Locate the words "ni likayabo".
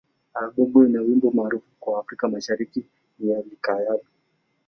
3.19-4.05